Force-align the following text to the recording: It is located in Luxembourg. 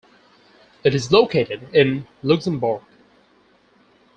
It 0.83 0.95
is 0.95 1.11
located 1.11 1.69
in 1.75 2.07
Luxembourg. 2.23 2.81